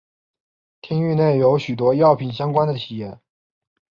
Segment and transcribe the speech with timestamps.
[0.81, 3.19] 町域内有许多药品相关的企业。